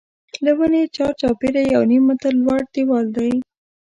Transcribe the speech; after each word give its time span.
له 0.43 0.51
ونې 0.57 0.83
چار 0.95 1.11
چاپېره 1.21 1.61
یو 1.73 1.81
نیم 1.89 2.03
متر 2.07 2.33
لوړ 2.43 2.61
دیوال 2.73 3.05
دی. 3.17 3.33